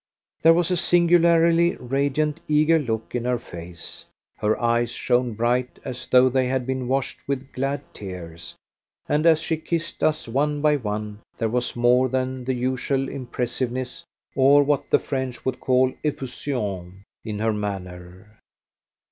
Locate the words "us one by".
10.03-10.77